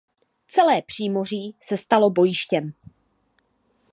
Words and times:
Celé 0.47 0.81
"Přímoří" 0.81 1.55
se 1.61 1.77
stalo 1.77 2.09
bojištěm. 2.09 2.73